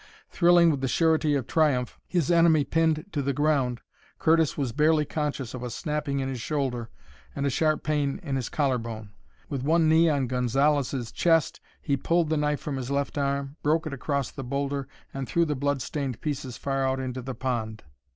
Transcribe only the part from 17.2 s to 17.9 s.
the pond.